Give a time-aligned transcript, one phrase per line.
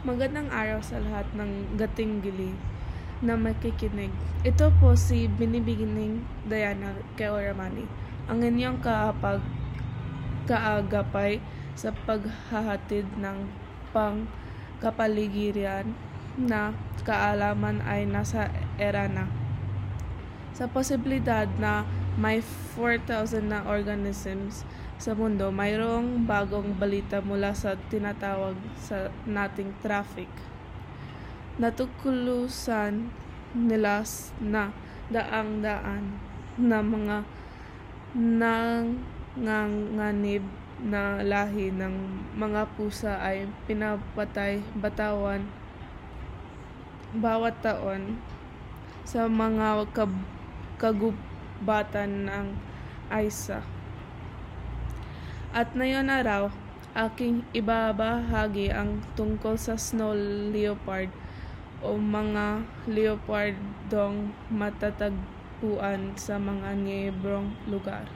[0.00, 2.56] Magandang araw sa lahat ng gating gili
[3.20, 4.08] na makikinig.
[4.48, 7.84] Ito po si Binibigining Diana Keoramani,
[8.24, 9.44] ang inyong kaapag
[10.48, 11.44] kaagapay
[11.76, 13.44] sa paghahatid ng
[13.92, 15.92] pangkapaligiran
[16.40, 16.72] na
[17.04, 18.48] kaalaman ay nasa
[18.80, 19.28] era na.
[20.56, 21.84] Sa posibilidad na
[22.16, 22.40] may
[22.72, 24.64] 4,000 na organisms
[25.00, 30.28] sa mundo, mayroong bagong balita mula sa tinatawag sa nating traffic.
[31.56, 33.08] Natukulusan
[33.56, 34.04] nila
[34.44, 34.68] na
[35.08, 36.20] daang-daan
[36.60, 37.24] na mga
[39.40, 40.44] nanganganib
[40.84, 41.96] na lahi ng
[42.36, 45.48] mga pusa ay pinapatay batawan
[47.16, 48.20] bawat taon
[49.08, 49.88] sa mga
[50.76, 52.52] kagubatan ng
[53.08, 53.79] ISA.
[55.50, 56.54] At ngayon araw,
[56.94, 60.14] aking ibabahagi ang tungkol sa snow
[60.54, 61.10] leopard
[61.82, 68.06] o mga leopardong matatagpuan sa mga niebrong lugar.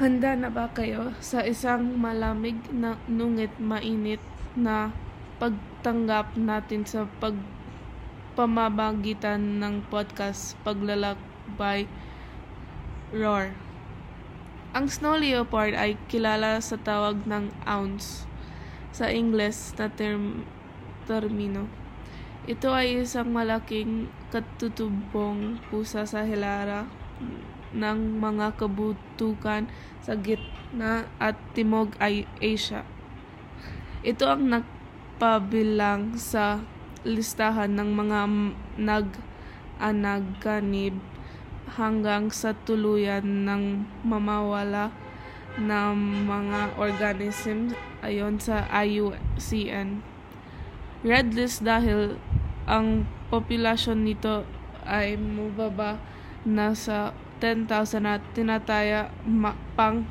[0.00, 4.24] Handa na ba kayo sa isang malamig na nungit mainit
[4.56, 4.96] na
[5.36, 11.84] pagtanggap natin sa pagpamagitan ng podcast Paglalakbay
[13.12, 13.65] Roar?
[14.76, 18.28] Ang snow leopard ay kilala sa tawag ng ounce
[18.92, 20.44] sa Ingles na term,
[21.08, 21.64] termino.
[22.44, 26.84] Ito ay isang malaking katutubong pusa sa hilara
[27.72, 29.64] ng mga kabutukan
[30.04, 32.84] sa gitna at timog ay Asia.
[34.04, 36.60] Ito ang nagpabilang sa
[37.00, 38.20] listahan ng mga
[38.76, 41.00] nag-anaganib
[41.74, 44.94] hanggang sa tuluyan ng mamawala
[45.58, 45.96] ng
[46.28, 50.04] mga organisms ayon sa IUCN.
[51.02, 52.20] Red list dahil
[52.68, 54.46] ang populasyon nito
[54.86, 55.98] ay mababa
[56.46, 57.10] na sa
[57.42, 60.06] 10,000 at tinataya ma- pang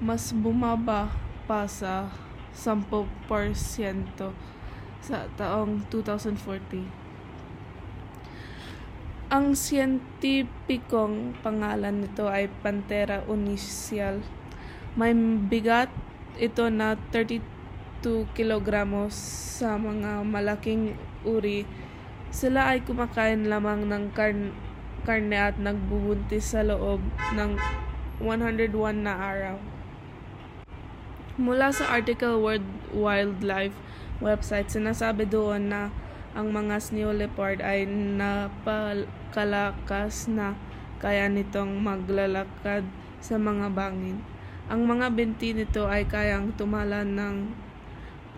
[0.00, 1.12] mas bumaba
[1.46, 2.10] pa sa
[2.56, 3.04] 10%
[5.00, 7.05] sa taong 2040.
[9.26, 14.22] Ang siyentipikong pangalan nito ay Panthera unicial.
[14.94, 15.10] May
[15.50, 15.90] bigat
[16.38, 17.42] ito na 32
[18.38, 19.18] kilogramos
[19.58, 20.94] sa mga malaking
[21.26, 21.66] uri.
[22.30, 24.54] Sila ay kumakain lamang ng karn
[25.02, 27.02] karne at nagbubuntis sa loob
[27.34, 27.58] ng
[28.22, 28.70] 101
[29.02, 29.58] na araw.
[31.34, 33.74] Mula sa article World Wildlife
[34.22, 35.90] website, sinasabi doon na
[36.36, 40.52] ang mga snow leopard ay napakalakas na
[41.00, 42.84] kaya nitong maglalakad
[43.24, 44.20] sa mga bangin.
[44.68, 47.56] Ang mga binti nito ay kayang tumala ng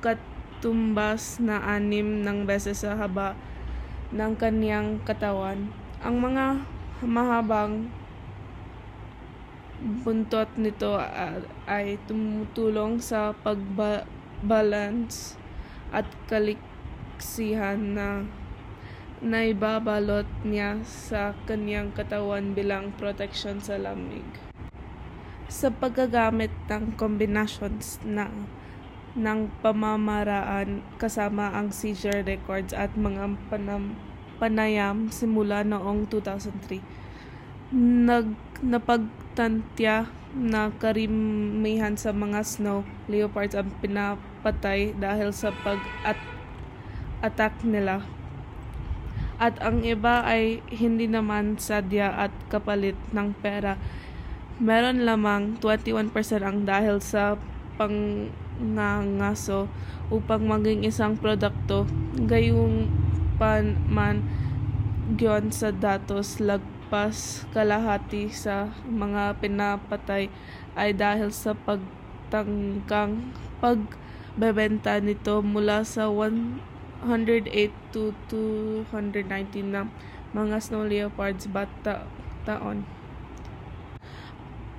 [0.00, 3.36] katumbas na anim ng beses sa haba
[4.08, 5.68] ng kanyang katawan.
[6.00, 6.64] Ang mga
[7.04, 7.92] mahabang
[10.00, 10.96] buntot nito
[11.68, 15.36] ay tumutulong sa pagbalance
[15.92, 16.71] at kalik
[17.12, 18.24] kasaksihan na
[19.22, 24.24] naibabalot niya sa kanyang katawan bilang protection sa lamig.
[25.46, 28.32] Sa paggagamit ng combinations na
[29.12, 33.92] ng pamamaraan kasama ang seizure records at mga panam,
[34.40, 36.80] panayam simula noong 2003.
[37.76, 38.32] Nag,
[38.64, 46.16] napagtantya na karamihan sa mga snow leopards ang pinapatay dahil sa pag at
[47.22, 48.02] attack nila.
[49.42, 53.74] At ang iba ay hindi naman sadya at kapalit ng pera.
[54.62, 56.14] Meron lamang 21%
[56.46, 57.34] ang dahil sa
[57.74, 59.66] pangangaso
[60.12, 61.88] upang maging isang produkto.
[62.14, 62.86] Gayong
[63.34, 64.22] pan man
[65.18, 70.30] gyon sa datos lagpas kalahati sa mga pinapatay
[70.78, 76.71] ay dahil sa pagtangkang pagbebenta nito mula sa 1
[77.02, 79.90] 108 to 219 na
[80.32, 82.06] mga snow leopards bata
[82.46, 82.86] taon.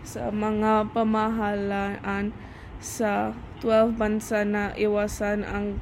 [0.05, 2.37] sa mga pamahalaan
[2.77, 3.33] sa
[3.65, 5.81] 12 bansa na iwasan ang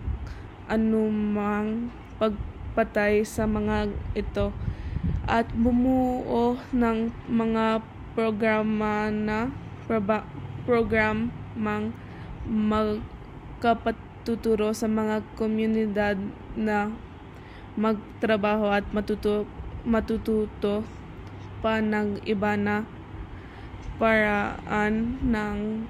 [0.70, 1.90] anumang
[2.22, 4.54] pagpatay sa mga ito
[5.26, 7.82] at bumuo ng mga
[8.14, 9.50] programa na
[10.62, 11.93] program mang
[12.49, 16.19] magkapatuturo sa mga komunidad
[16.58, 16.90] na
[17.78, 19.46] magtrabaho at matuto,
[19.87, 20.84] matututo
[21.64, 22.84] pa ng iba na
[23.96, 25.87] paraan ng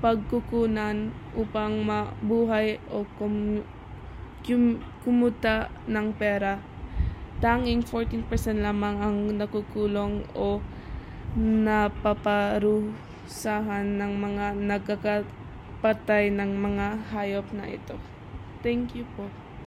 [0.00, 3.62] pagkukunan upang mabuhay o kum,
[4.44, 6.58] kum, kumuta ng pera.
[7.40, 10.60] Tanging 14% lamang ang nakukulong o
[13.26, 17.98] napaparusahan ng mga nagkakapatay ng mga hayop na ito.
[18.62, 19.26] Thank you po.